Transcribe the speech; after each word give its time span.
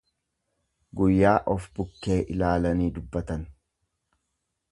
Guyyaa 1.01 1.33
of 1.55 1.67
bukkee 1.81 2.17
ilaalanii 2.35 2.91
dubbatan. 2.95 3.47